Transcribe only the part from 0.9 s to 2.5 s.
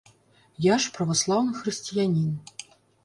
праваслаўны хрысціянін.